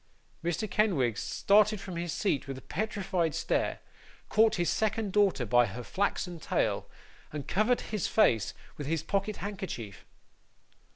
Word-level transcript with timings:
Mr. 0.43 0.67
Kenwigs 0.67 1.19
started 1.21 1.79
from 1.79 1.95
his 1.95 2.11
seat 2.11 2.47
with 2.47 2.57
a 2.57 2.61
petrified 2.63 3.35
stare, 3.35 3.81
caught 4.29 4.55
his 4.55 4.67
second 4.67 5.13
daughter 5.13 5.45
by 5.45 5.67
her 5.67 5.83
flaxen 5.83 6.39
tail, 6.39 6.89
and 7.31 7.47
covered 7.47 7.81
his 7.81 8.07
face 8.07 8.55
with 8.77 8.87
his 8.87 9.03
pocket 9.03 9.35
handkerchief. 9.45 10.07